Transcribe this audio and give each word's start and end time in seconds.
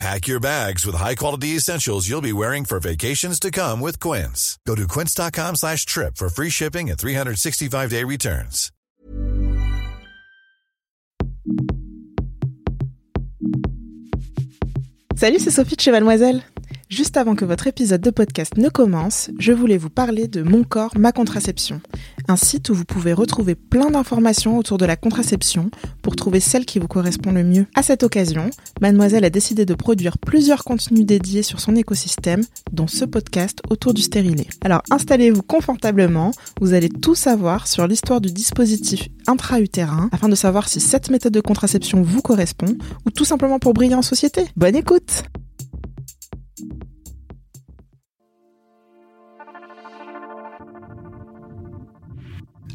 Pack 0.00 0.26
your 0.26 0.40
bags 0.40 0.84
with 0.84 0.96
high-quality 0.96 1.56
essentials 1.56 2.08
you'll 2.08 2.20
be 2.20 2.32
wearing 2.32 2.64
for 2.64 2.80
vacations 2.80 3.38
to 3.40 3.50
come 3.50 3.80
with 3.80 4.00
Quince. 4.00 4.58
Go 4.66 4.74
to 4.74 4.86
quince.com 4.88 5.56
slash 5.56 5.86
trip 5.86 6.16
for 6.16 6.28
free 6.28 6.50
shipping 6.50 6.90
and 6.90 6.98
365-day 6.98 8.04
returns. 8.04 8.70
Salut, 15.16 15.38
c'est 15.38 15.50
Sophie 15.50 15.76
de 15.76 15.80
chez 15.80 15.92
Mademoiselle. 15.92 16.42
Juste 16.90 17.16
avant 17.16 17.34
que 17.34 17.44
votre 17.44 17.66
épisode 17.66 18.00
de 18.00 18.10
podcast 18.10 18.56
ne 18.56 18.68
commence, 18.68 19.30
je 19.38 19.52
voulais 19.52 19.78
vous 19.78 19.90
parler 19.90 20.28
de 20.28 20.42
Mon 20.42 20.64
corps, 20.64 20.92
ma 20.98 21.12
contraception, 21.12 21.80
un 22.28 22.36
site 22.36 22.70
où 22.70 22.74
vous 22.74 22.84
pouvez 22.84 23.12
retrouver 23.12 23.54
plein 23.54 23.90
d'informations 23.90 24.58
autour 24.58 24.78
de 24.78 24.84
la 24.84 24.96
contraception 24.96 25.70
pour 26.02 26.16
trouver 26.16 26.40
celle 26.40 26.64
qui 26.64 26.78
vous 26.78 26.88
correspond 26.88 27.32
le 27.32 27.44
mieux. 27.44 27.66
À 27.74 27.82
cette 27.82 28.02
occasion, 28.02 28.50
Mademoiselle 28.80 29.24
a 29.24 29.30
décidé 29.30 29.64
de 29.64 29.74
produire 29.74 30.18
plusieurs 30.18 30.64
contenus 30.64 31.04
dédiés 31.06 31.42
sur 31.42 31.60
son 31.60 31.76
écosystème, 31.76 32.42
dont 32.72 32.86
ce 32.86 33.04
podcast 33.04 33.60
autour 33.70 33.94
du 33.94 34.02
stérilet. 34.02 34.46
Alors 34.62 34.82
installez-vous 34.90 35.42
confortablement, 35.42 36.32
vous 36.60 36.74
allez 36.74 36.88
tout 36.88 37.14
savoir 37.14 37.66
sur 37.66 37.86
l'histoire 37.86 38.20
du 38.20 38.32
dispositif 38.32 39.08
intra-utérin 39.26 40.08
afin 40.12 40.28
de 40.28 40.34
savoir 40.34 40.68
si 40.68 40.80
cette 40.80 41.10
méthode 41.10 41.32
de 41.32 41.40
contraception 41.40 42.02
vous 42.02 42.22
correspond 42.22 42.76
ou 43.06 43.10
tout 43.10 43.24
simplement 43.24 43.58
pour 43.58 43.74
briller 43.74 43.94
en 43.94 44.02
société. 44.02 44.46
Bonne 44.56 44.76
écoute! 44.76 45.24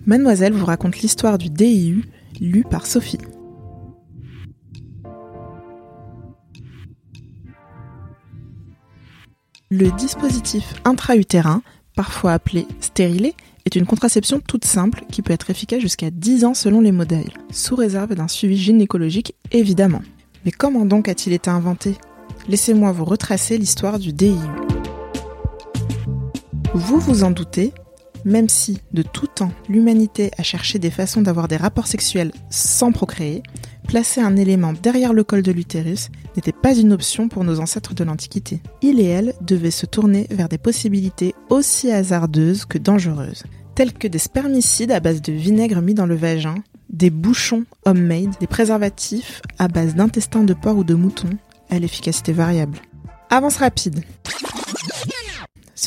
Mademoiselle 0.05 0.53
vous 0.53 0.65
raconte 0.65 0.97
l'histoire 0.97 1.37
du 1.37 1.49
DIU, 1.49 2.03
lu 2.39 2.63
par 2.63 2.85
Sophie. 2.85 3.19
Le 9.71 9.91
dispositif 9.97 10.73
intra-utérin, 10.83 11.61
parfois 11.95 12.33
appelé 12.33 12.65
stérilet, 12.79 13.35
est 13.65 13.75
une 13.75 13.85
contraception 13.85 14.39
toute 14.39 14.65
simple 14.65 15.03
qui 15.11 15.21
peut 15.21 15.33
être 15.33 15.51
efficace 15.51 15.81
jusqu'à 15.81 16.09
10 16.09 16.45
ans 16.45 16.53
selon 16.55 16.81
les 16.81 16.91
modèles, 16.91 17.31
sous 17.51 17.75
réserve 17.75 18.15
d'un 18.15 18.27
suivi 18.27 18.57
gynécologique 18.57 19.35
évidemment. 19.51 20.01
Mais 20.43 20.51
comment 20.51 20.85
donc 20.85 21.07
a-t-il 21.07 21.33
été 21.33 21.51
inventé? 21.51 21.95
Laissez-moi 22.47 22.91
vous 22.91 23.05
retracer 23.05 23.59
l'histoire 23.59 23.99
du 23.99 24.11
DIU. 24.11 24.33
Vous 26.73 26.99
vous 26.99 27.23
en 27.23 27.29
doutez, 27.29 27.73
même 28.25 28.49
si, 28.49 28.79
de 28.93 29.01
tout 29.01 29.27
temps, 29.27 29.51
l'humanité 29.67 30.31
a 30.37 30.43
cherché 30.43 30.79
des 30.79 30.89
façons 30.89 31.21
d'avoir 31.21 31.47
des 31.47 31.57
rapports 31.57 31.87
sexuels 31.87 32.31
sans 32.49 32.91
procréer, 32.91 33.43
placer 33.87 34.21
un 34.21 34.35
élément 34.35 34.73
derrière 34.73 35.13
le 35.13 35.23
col 35.23 35.41
de 35.41 35.51
l'utérus 35.51 36.09
n'était 36.35 36.51
pas 36.51 36.75
une 36.75 36.93
option 36.93 37.27
pour 37.27 37.43
nos 37.43 37.59
ancêtres 37.59 37.93
de 37.93 38.03
l'Antiquité. 38.03 38.61
Il 38.81 38.99
et 38.99 39.05
elle 39.05 39.33
devaient 39.41 39.71
se 39.71 39.85
tourner 39.85 40.27
vers 40.29 40.49
des 40.49 40.57
possibilités 40.57 41.33
aussi 41.49 41.91
hasardeuses 41.91 42.65
que 42.65 42.77
dangereuses, 42.77 43.43
telles 43.75 43.93
que 43.93 44.07
des 44.07 44.19
spermicides 44.19 44.91
à 44.91 44.99
base 44.99 45.21
de 45.21 45.33
vinaigre 45.33 45.81
mis 45.81 45.93
dans 45.93 46.05
le 46.05 46.15
vagin, 46.15 46.55
des 46.89 47.09
bouchons 47.09 47.65
homemade, 47.85 48.35
des 48.39 48.47
préservatifs 48.47 49.41
à 49.57 49.67
base 49.67 49.95
d'intestins 49.95 50.43
de 50.43 50.53
porc 50.53 50.77
ou 50.77 50.83
de 50.83 50.95
mouton, 50.95 51.29
à 51.69 51.79
l'efficacité 51.79 52.33
variable. 52.33 52.79
Avance 53.29 53.57
rapide. 53.57 54.03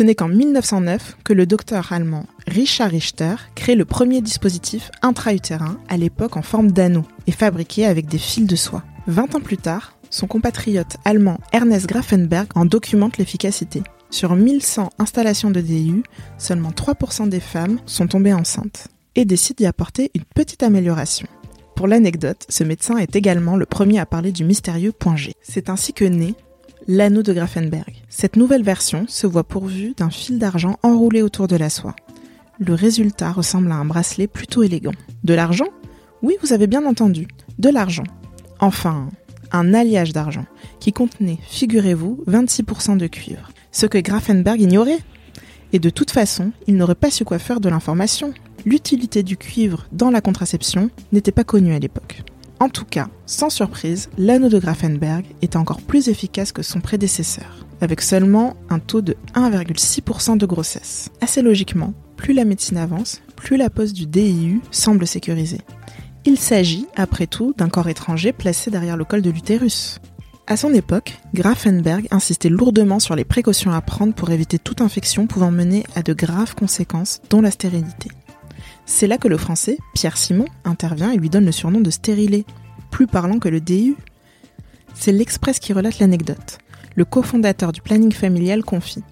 Ce 0.03 0.05
n'est 0.05 0.17
qu'en 0.17 0.27
1909 0.27 1.19
que 1.23 1.33
le 1.33 1.47
docteur 1.47 1.93
allemand 1.93 2.27
Richard 2.49 2.91
Richter 2.91 3.37
crée 3.55 3.77
le 3.77 3.85
premier 3.85 4.21
dispositif 4.21 4.91
intra-utérin, 5.01 5.79
à 5.89 5.97
l'époque 5.97 6.37
en 6.37 6.43
forme 6.43 6.73
d'anneau, 6.73 7.05
et 7.29 7.31
fabriqué 7.31 7.87
avec 7.87 8.07
des 8.07 8.19
fils 8.19 8.49
de 8.49 8.57
soie. 8.57 8.83
20 9.07 9.37
ans 9.37 9.41
plus 9.41 9.59
tard, 9.59 9.97
son 10.11 10.27
compatriote 10.27 10.97
allemand 11.05 11.39
Ernest 11.53 11.87
Grafenberg 11.87 12.49
en 12.57 12.65
documente 12.65 13.17
l'efficacité. 13.17 13.85
Sur 14.11 14.35
1100 14.35 14.91
installations 14.99 15.53
de 15.53 15.61
DU, 15.61 16.03
seulement 16.37 16.71
3% 16.71 17.29
des 17.29 17.39
femmes 17.39 17.79
sont 17.87 18.09
tombées 18.09 18.35
enceintes, 18.35 18.89
et 19.15 19.25
décide 19.25 19.59
d'y 19.59 19.67
apporter 19.67 20.11
une 20.17 20.25
petite 20.25 20.65
amélioration. 20.65 21.29
Pour 21.77 21.87
l'anecdote, 21.87 22.45
ce 22.49 22.65
médecin 22.65 22.97
est 22.97 23.15
également 23.15 23.55
le 23.55 23.67
premier 23.67 24.01
à 24.01 24.07
parler 24.07 24.33
du 24.33 24.43
mystérieux 24.43 24.91
point 24.91 25.15
G. 25.15 25.35
C'est 25.43 25.71
ainsi 25.71 25.93
que 25.93 26.05
naît 26.05 26.35
l'anneau 26.89 27.23
de 27.23 27.33
Grafenberg. 27.33 28.02
Cette 28.15 28.37
nouvelle 28.37 28.63
version 28.63 29.07
se 29.09 29.27
voit 29.27 29.43
pourvue 29.43 29.95
d'un 29.97 30.11
fil 30.11 30.39
d'argent 30.39 30.79
enroulé 30.83 31.23
autour 31.23 31.49
de 31.49 31.57
la 31.57 31.71
soie. 31.71 31.97
Le 32.59 32.75
résultat 32.75 33.33
ressemble 33.33 33.73
à 33.73 33.77
un 33.77 33.87
bracelet 33.87 34.27
plutôt 34.27 34.63
élégant. 34.63 34.93
De 35.25 35.33
l'argent? 35.33 35.69
Oui, 36.21 36.37
vous 36.43 36.53
avez 36.53 36.67
bien 36.67 36.85
entendu, 36.85 37.27
de 37.59 37.71
l'argent. 37.71 38.05
Enfin, 38.61 39.09
un 39.51 39.73
alliage 39.73 40.13
d'argent 40.13 40.45
qui 40.79 40.93
contenait, 40.93 41.39
figurez-vous, 41.49 42.23
26% 42.29 42.99
de 42.99 43.07
cuivre. 43.07 43.51
Ce 43.73 43.87
que 43.87 43.99
Grafenberg 43.99 44.61
ignorait. 44.61 45.01
Et 45.73 45.79
de 45.79 45.89
toute 45.89 46.11
façon, 46.11 46.53
il 46.67 46.77
n'aurait 46.77 46.95
pas 46.95 47.11
su 47.11 47.25
quoi 47.25 47.39
faire 47.39 47.61
de 47.61 47.71
l'information. 47.71 48.35
L'utilité 48.67 49.23
du 49.23 49.39
cuivre 49.39 49.87
dans 49.91 50.11
la 50.11 50.21
contraception 50.21 50.91
n'était 51.13 51.33
pas 51.33 51.45
connue 51.45 51.73
à 51.73 51.79
l'époque. 51.79 52.23
En 52.63 52.69
tout 52.69 52.85
cas, 52.85 53.09
sans 53.27 53.51
surprise, 53.51 54.09
l'anneau 54.17 54.49
de 54.49 54.61
Grafenberg 54.61 55.25
est 55.43 55.57
encore 55.57 55.83
plus 55.83 56.07
efficace 56.07 56.53
que 56.53 56.63
son 56.63 56.81
prédécesseur, 56.81 57.67
avec 57.81 58.01
seulement 58.01 58.55
un 58.71 58.79
taux 58.79 59.01
de 59.01 59.17
1,6% 59.35 60.37
de 60.39 60.47
grossesse. 60.47 61.09
Assez 61.21 61.43
logiquement, 61.43 61.93
plus 62.17 62.35
la 62.35 62.45
médecine 62.45 62.77
avance, 62.77 63.21
plus 63.35 63.57
la 63.57 63.69
pose 63.69 63.93
du 63.93 64.07
DIU 64.07 64.61
semble 64.71 65.09
sécurisée. 65.09 65.63
Il 66.25 66.39
s'agit, 66.39 66.87
après 66.95 67.27
tout, 67.27 67.53
d'un 67.59 67.69
corps 67.69 67.89
étranger 67.89 68.33
placé 68.33 68.71
derrière 68.71 68.97
le 68.97 69.05
col 69.05 69.23
de 69.23 69.31
l'utérus. 69.31 69.99
À 70.47 70.57
son 70.57 70.73
époque, 70.73 71.19
Grafenberg 71.35 72.07
insistait 72.13 72.49
lourdement 72.49 73.01
sur 73.01 73.17
les 73.17 73.25
précautions 73.25 73.73
à 73.73 73.81
prendre 73.81 74.15
pour 74.15 74.31
éviter 74.31 74.61
toute 74.61 74.83
infection 74.83 75.27
pouvant 75.27 75.51
mener 75.51 75.83
à 75.97 76.03
de 76.03 76.13
graves 76.13 76.55
conséquences, 76.55 77.23
dont 77.29 77.41
la 77.41 77.51
stérilité. 77.51 78.11
C'est 78.85 79.07
là 79.07 79.19
que 79.19 79.29
le 79.29 79.37
français, 79.37 79.79
Pierre 79.95 80.17
Simon, 80.17 80.47
intervient 80.65 81.13
et 81.13 81.17
lui 81.17 81.31
donne 81.31 81.45
le 81.45 81.53
surnom 81.53 81.81
de 81.81 81.91
stérilet, 81.91 82.45
plus 82.91 83.07
parlant 83.07 83.39
que 83.39 83.49
le 83.49 83.61
DU. 83.61 83.97
C'est 84.95 85.13
l'Express 85.13 85.59
qui 85.59 85.73
relate 85.73 85.99
l'anecdote. 85.99 86.59
Le 86.95 87.05
cofondateur 87.05 87.73
du 87.73 87.81
planning 87.81 88.13
familial 88.13 88.63
confie. 88.63 89.03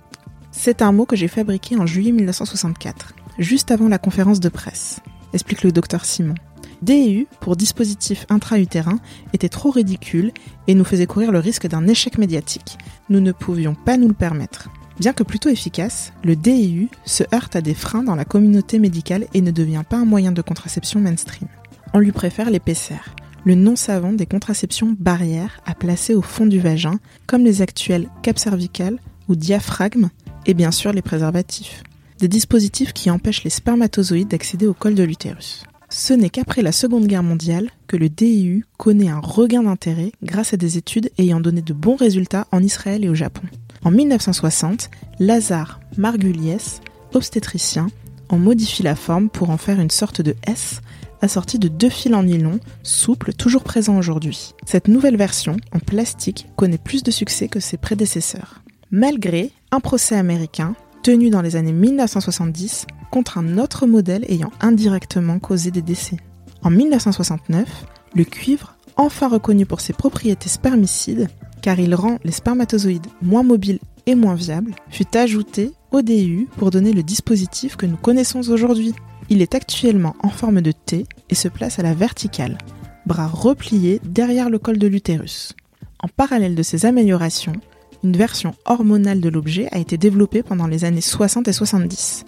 C'est 0.52 0.82
un 0.82 0.92
mot 0.92 1.06
que 1.06 1.16
j'ai 1.16 1.28
fabriqué 1.28 1.76
en 1.76 1.86
juillet 1.86 2.12
1964, 2.12 3.14
juste 3.38 3.70
avant 3.70 3.88
la 3.88 3.98
conférence 3.98 4.40
de 4.40 4.48
presse, 4.48 5.00
explique 5.32 5.62
le 5.62 5.72
docteur 5.72 6.04
Simon. 6.04 6.34
DU, 6.82 7.26
pour 7.40 7.56
dispositif 7.56 8.26
intra-utérin, 8.30 9.00
était 9.32 9.48
trop 9.48 9.70
ridicule 9.70 10.32
et 10.66 10.74
nous 10.74 10.84
faisait 10.84 11.06
courir 11.06 11.30
le 11.30 11.38
risque 11.38 11.66
d'un 11.66 11.86
échec 11.86 12.18
médiatique. 12.18 12.78
Nous 13.08 13.20
ne 13.20 13.32
pouvions 13.32 13.74
pas 13.74 13.96
nous 13.96 14.08
le 14.08 14.14
permettre. 14.14 14.70
Bien 15.00 15.14
que 15.14 15.22
plutôt 15.22 15.48
efficace, 15.48 16.12
le 16.22 16.36
DIU 16.36 16.90
se 17.06 17.24
heurte 17.34 17.56
à 17.56 17.62
des 17.62 17.72
freins 17.72 18.02
dans 18.02 18.16
la 18.16 18.26
communauté 18.26 18.78
médicale 18.78 19.26
et 19.32 19.40
ne 19.40 19.50
devient 19.50 19.82
pas 19.88 19.96
un 19.96 20.04
moyen 20.04 20.30
de 20.30 20.42
contraception 20.42 21.00
mainstream. 21.00 21.48
On 21.94 22.00
lui 22.00 22.12
préfère 22.12 22.50
l'épaisseur, 22.50 23.14
le 23.46 23.54
non 23.54 23.76
savant 23.76 24.12
des 24.12 24.26
contraceptions 24.26 24.94
barrières 25.00 25.62
à 25.64 25.74
placer 25.74 26.14
au 26.14 26.20
fond 26.20 26.44
du 26.44 26.60
vagin, 26.60 27.00
comme 27.26 27.44
les 27.44 27.62
actuels 27.62 28.10
cap 28.20 28.38
cervical 28.38 28.98
ou 29.26 29.36
diaphragme, 29.36 30.10
et 30.44 30.52
bien 30.52 30.70
sûr 30.70 30.92
les 30.92 31.00
préservatifs. 31.00 31.82
Des 32.18 32.28
dispositifs 32.28 32.92
qui 32.92 33.10
empêchent 33.10 33.44
les 33.44 33.48
spermatozoïdes 33.48 34.28
d'accéder 34.28 34.66
au 34.66 34.74
col 34.74 34.94
de 34.94 35.02
l'utérus. 35.02 35.64
Ce 35.90 36.14
n'est 36.14 36.30
qu'après 36.30 36.62
la 36.62 36.70
Seconde 36.70 37.06
Guerre 37.06 37.24
mondiale 37.24 37.70
que 37.88 37.96
le 37.96 38.08
DIU 38.08 38.64
connaît 38.78 39.08
un 39.08 39.18
regain 39.18 39.64
d'intérêt 39.64 40.12
grâce 40.22 40.54
à 40.54 40.56
des 40.56 40.78
études 40.78 41.10
ayant 41.18 41.40
donné 41.40 41.62
de 41.62 41.72
bons 41.72 41.96
résultats 41.96 42.46
en 42.52 42.62
Israël 42.62 43.04
et 43.04 43.08
au 43.08 43.14
Japon. 43.14 43.42
En 43.82 43.90
1960, 43.90 44.88
Lazare 45.18 45.80
Margulies, 45.96 46.80
obstétricien, 47.12 47.88
en 48.28 48.38
modifie 48.38 48.84
la 48.84 48.94
forme 48.94 49.28
pour 49.28 49.50
en 49.50 49.56
faire 49.56 49.80
une 49.80 49.90
sorte 49.90 50.22
de 50.22 50.36
S 50.46 50.80
assorti 51.22 51.58
de 51.58 51.68
deux 51.68 51.90
fils 51.90 52.14
en 52.14 52.22
nylon, 52.22 52.60
souples, 52.82 53.32
toujours 53.32 53.62
présents 53.62 53.98
aujourd'hui. 53.98 54.54
Cette 54.64 54.88
nouvelle 54.88 55.16
version, 55.16 55.56
en 55.72 55.78
plastique, 55.78 56.46
connaît 56.56 56.78
plus 56.78 57.02
de 57.02 57.10
succès 57.10 57.48
que 57.48 57.60
ses 57.60 57.76
prédécesseurs. 57.76 58.62
Malgré 58.90 59.50
un 59.70 59.80
procès 59.80 60.16
américain, 60.16 60.74
tenu 61.02 61.30
dans 61.30 61.42
les 61.42 61.56
années 61.56 61.72
1970, 61.72 62.86
contre 63.10 63.38
un 63.38 63.58
autre 63.58 63.86
modèle 63.86 64.24
ayant 64.28 64.52
indirectement 64.60 65.38
causé 65.38 65.70
des 65.70 65.82
décès. 65.82 66.16
En 66.62 66.70
1969, 66.70 67.86
le 68.14 68.24
cuivre, 68.24 68.76
enfin 68.96 69.28
reconnu 69.28 69.66
pour 69.66 69.80
ses 69.80 69.92
propriétés 69.92 70.48
spermicides, 70.48 71.28
car 71.62 71.78
il 71.78 71.94
rend 71.94 72.18
les 72.24 72.32
spermatozoïdes 72.32 73.06
moins 73.22 73.42
mobiles 73.42 73.80
et 74.06 74.14
moins 74.14 74.34
viables, 74.34 74.74
fut 74.90 75.16
ajouté 75.16 75.72
au 75.90 76.02
DU 76.02 76.48
pour 76.56 76.70
donner 76.70 76.92
le 76.92 77.02
dispositif 77.02 77.76
que 77.76 77.86
nous 77.86 77.96
connaissons 77.96 78.48
aujourd'hui. 78.50 78.94
Il 79.28 79.42
est 79.42 79.54
actuellement 79.54 80.16
en 80.22 80.28
forme 80.28 80.60
de 80.60 80.72
T 80.72 81.06
et 81.28 81.34
se 81.34 81.48
place 81.48 81.78
à 81.78 81.82
la 81.82 81.94
verticale, 81.94 82.58
bras 83.06 83.26
repliés 83.26 84.00
derrière 84.04 84.50
le 84.50 84.58
col 84.58 84.78
de 84.78 84.86
l'utérus. 84.86 85.54
En 86.02 86.08
parallèle 86.08 86.54
de 86.54 86.62
ces 86.62 86.86
améliorations, 86.86 87.52
une 88.02 88.16
version 88.16 88.54
hormonale 88.64 89.20
de 89.20 89.28
l'objet 89.28 89.68
a 89.72 89.78
été 89.78 89.98
développée 89.98 90.42
pendant 90.42 90.66
les 90.66 90.84
années 90.84 91.00
60 91.00 91.48
et 91.48 91.52
70, 91.52 92.24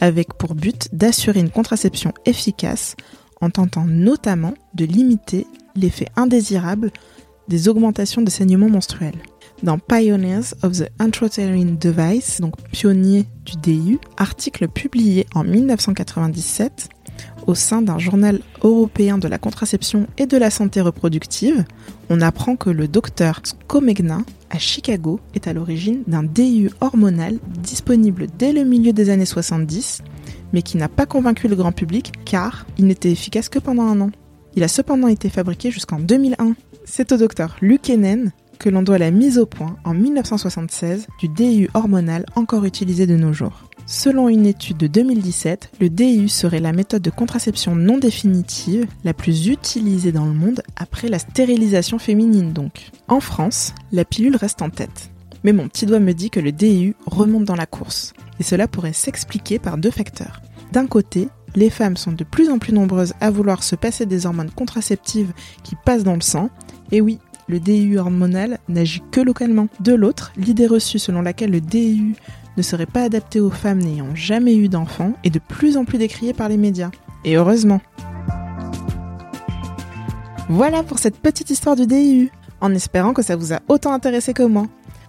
avec 0.00 0.34
pour 0.34 0.54
but 0.54 0.88
d'assurer 0.92 1.40
une 1.40 1.50
contraception 1.50 2.12
efficace 2.24 2.96
en 3.40 3.50
tentant 3.50 3.84
notamment 3.84 4.54
de 4.74 4.84
limiter 4.84 5.46
l'effet 5.74 6.06
indésirable 6.16 6.90
des 7.48 7.68
augmentations 7.68 8.22
de 8.22 8.30
saignements 8.30 8.70
menstruels. 8.70 9.20
Dans 9.62 9.78
Pioneers 9.78 10.52
of 10.62 10.72
the 10.72 10.90
Intrauterine 10.98 11.78
Device, 11.78 12.40
donc 12.40 12.54
pionnier 12.72 13.24
du 13.44 13.56
DIU, 13.56 13.98
article 14.18 14.68
publié 14.68 15.26
en 15.34 15.44
1997 15.44 16.90
au 17.46 17.54
sein 17.54 17.82
d'un 17.82 17.98
journal 17.98 18.40
européen 18.62 19.18
de 19.18 19.28
la 19.28 19.38
contraception 19.38 20.06
et 20.18 20.26
de 20.26 20.36
la 20.36 20.50
santé 20.50 20.80
reproductive, 20.80 21.64
on 22.10 22.20
apprend 22.20 22.56
que 22.56 22.70
le 22.70 22.88
docteur 22.88 23.40
Scomegna 23.44 24.18
à 24.50 24.58
Chicago 24.58 25.20
est 25.34 25.48
à 25.48 25.52
l'origine 25.52 26.02
d'un 26.06 26.22
DIU 26.22 26.70
hormonal 26.80 27.38
disponible 27.62 28.26
dès 28.38 28.52
le 28.52 28.64
milieu 28.64 28.92
des 28.92 29.10
années 29.10 29.26
70, 29.26 30.02
mais 30.52 30.62
qui 30.62 30.76
n'a 30.76 30.88
pas 30.88 31.06
convaincu 31.06 31.48
le 31.48 31.56
grand 31.56 31.72
public 31.72 32.12
car 32.24 32.66
il 32.78 32.86
n'était 32.86 33.10
efficace 33.10 33.48
que 33.48 33.58
pendant 33.58 33.84
un 33.84 34.00
an. 34.00 34.10
Il 34.54 34.62
a 34.62 34.68
cependant 34.68 35.08
été 35.08 35.28
fabriqué 35.28 35.70
jusqu'en 35.70 35.98
2001. 35.98 36.54
C'est 36.84 37.12
au 37.12 37.16
docteur 37.16 37.56
Lukenen 37.60 38.32
que 38.58 38.70
l'on 38.70 38.82
doit 38.82 38.98
la 38.98 39.10
mise 39.10 39.38
au 39.38 39.46
point 39.46 39.76
en 39.84 39.92
1976 39.92 41.06
du 41.20 41.28
DIU 41.28 41.68
hormonal 41.74 42.24
encore 42.36 42.64
utilisé 42.64 43.06
de 43.06 43.16
nos 43.16 43.32
jours. 43.32 43.65
Selon 43.88 44.28
une 44.28 44.46
étude 44.46 44.78
de 44.78 44.88
2017, 44.88 45.70
le 45.80 45.88
DIU 45.88 46.28
serait 46.28 46.58
la 46.58 46.72
méthode 46.72 47.02
de 47.02 47.10
contraception 47.10 47.76
non 47.76 47.98
définitive 47.98 48.84
la 49.04 49.14
plus 49.14 49.46
utilisée 49.46 50.10
dans 50.10 50.24
le 50.24 50.32
monde 50.32 50.60
après 50.74 51.08
la 51.08 51.20
stérilisation 51.20 52.00
féminine 52.00 52.52
donc. 52.52 52.90
En 53.06 53.20
France, 53.20 53.74
la 53.92 54.04
pilule 54.04 54.34
reste 54.34 54.60
en 54.60 54.70
tête. 54.70 55.10
Mais 55.44 55.52
mon 55.52 55.68
petit 55.68 55.86
doigt 55.86 56.00
me 56.00 56.14
dit 56.14 56.30
que 56.30 56.40
le 56.40 56.50
DIU 56.50 56.96
remonte 57.06 57.44
dans 57.44 57.54
la 57.54 57.66
course. 57.66 58.12
Et 58.40 58.42
cela 58.42 58.66
pourrait 58.66 58.92
s'expliquer 58.92 59.60
par 59.60 59.78
deux 59.78 59.92
facteurs. 59.92 60.42
D'un 60.72 60.88
côté, 60.88 61.28
les 61.54 61.70
femmes 61.70 61.96
sont 61.96 62.10
de 62.10 62.24
plus 62.24 62.50
en 62.50 62.58
plus 62.58 62.72
nombreuses 62.72 63.14
à 63.20 63.30
vouloir 63.30 63.62
se 63.62 63.76
passer 63.76 64.04
des 64.04 64.26
hormones 64.26 64.50
contraceptives 64.50 65.32
qui 65.62 65.76
passent 65.84 66.02
dans 66.02 66.16
le 66.16 66.22
sang. 66.22 66.50
Et 66.90 67.00
oui, 67.00 67.20
le 67.46 67.60
DIU 67.60 67.98
hormonal 67.98 68.58
n'agit 68.68 69.02
que 69.12 69.20
localement. 69.20 69.68
De 69.78 69.94
l'autre, 69.94 70.32
l'idée 70.36 70.66
reçue 70.66 70.98
selon 70.98 71.22
laquelle 71.22 71.52
le 71.52 71.60
DIU 71.60 72.16
ne 72.56 72.62
serait 72.62 72.86
pas 72.86 73.02
adapté 73.02 73.40
aux 73.40 73.50
femmes 73.50 73.78
n'ayant 73.78 74.14
jamais 74.14 74.56
eu 74.56 74.68
d'enfants 74.68 75.12
est 75.24 75.30
de 75.30 75.38
plus 75.38 75.76
en 75.76 75.84
plus 75.84 75.98
décriée 75.98 76.32
par 76.32 76.48
les 76.48 76.56
médias. 76.56 76.90
Et 77.24 77.36
heureusement. 77.36 77.80
Voilà 80.48 80.82
pour 80.82 80.98
cette 80.98 81.18
petite 81.18 81.50
histoire 81.50 81.76
du 81.76 81.86
DIU, 81.86 82.30
en 82.60 82.72
espérant 82.72 83.12
que 83.12 83.22
ça 83.22 83.36
vous 83.36 83.52
a 83.52 83.60
autant 83.68 83.92
intéressé 83.92 84.32
que 84.32 84.44
moi. 84.44 84.66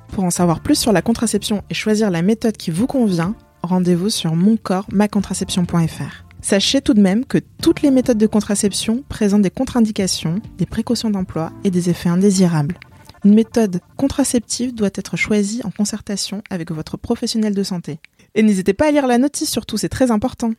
Pour 0.09 0.23
en 0.23 0.31
savoir 0.31 0.61
plus 0.61 0.75
sur 0.75 0.91
la 0.91 1.01
contraception 1.01 1.63
et 1.69 1.73
choisir 1.73 2.09
la 2.09 2.21
méthode 2.21 2.57
qui 2.57 2.71
vous 2.71 2.87
convient, 2.87 3.35
rendez-vous 3.61 4.09
sur 4.09 4.35
moncorpsmacontraception.fr. 4.35 6.25
Sachez 6.41 6.81
tout 6.81 6.93
de 6.93 7.01
même 7.01 7.25
que 7.25 7.39
toutes 7.61 7.81
les 7.81 7.91
méthodes 7.91 8.17
de 8.17 8.27
contraception 8.27 9.03
présentent 9.09 9.41
des 9.41 9.49
contre-indications, 9.49 10.39
des 10.57 10.65
précautions 10.65 11.09
d'emploi 11.09 11.51
et 11.63 11.71
des 11.71 11.89
effets 11.89 12.09
indésirables. 12.09 12.79
Une 13.23 13.33
méthode 13.33 13.81
contraceptive 13.95 14.73
doit 14.73 14.89
être 14.93 15.17
choisie 15.17 15.61
en 15.63 15.71
concertation 15.71 16.43
avec 16.49 16.71
votre 16.71 16.97
professionnel 16.97 17.53
de 17.53 17.63
santé. 17.63 17.99
Et 18.35 18.43
n'hésitez 18.43 18.73
pas 18.73 18.87
à 18.87 18.91
lire 18.91 19.07
la 19.07 19.17
notice 19.17 19.49
surtout, 19.49 19.77
c'est 19.77 19.89
très 19.89 20.11
important. 20.11 20.53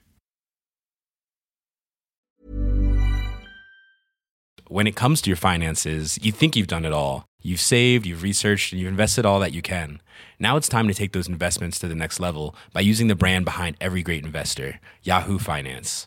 When 4.70 4.86
it 4.86 4.94
comes 4.94 5.22
to 5.22 5.30
your 5.30 5.38
finances, 5.38 6.18
you 6.20 6.30
think 6.30 6.54
you've 6.54 6.66
done 6.66 6.84
it 6.84 6.92
all. 6.92 7.24
You've 7.40 7.60
saved, 7.60 8.04
you've 8.04 8.22
researched, 8.22 8.72
and 8.72 8.80
you've 8.80 8.90
invested 8.90 9.24
all 9.24 9.40
that 9.40 9.52
you 9.52 9.62
can. 9.62 10.00
Now 10.38 10.56
it's 10.58 10.68
time 10.68 10.88
to 10.88 10.94
take 10.94 11.12
those 11.12 11.28
investments 11.28 11.78
to 11.78 11.88
the 11.88 11.94
next 11.94 12.20
level 12.20 12.54
by 12.74 12.80
using 12.80 13.08
the 13.08 13.14
brand 13.14 13.46
behind 13.46 13.76
every 13.80 14.02
great 14.02 14.24
investor, 14.24 14.80
Yahoo 15.02 15.38
Finance. 15.38 16.06